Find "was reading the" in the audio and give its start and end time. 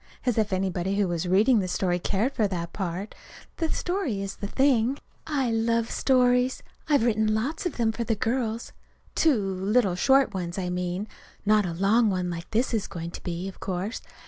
1.07-1.67